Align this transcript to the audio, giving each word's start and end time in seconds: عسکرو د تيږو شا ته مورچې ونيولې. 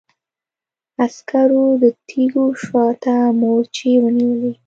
عسکرو 1.05 1.65
د 1.81 1.83
تيږو 2.07 2.45
شا 2.63 2.85
ته 3.03 3.15
مورچې 3.39 3.91
ونيولې. 4.01 4.53